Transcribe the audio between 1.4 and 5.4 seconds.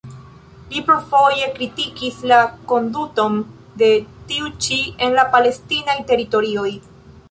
kritikis la konduton de tiu ĉi en la